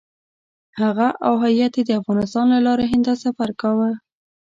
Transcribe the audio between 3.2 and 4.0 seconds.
سفر کاوه.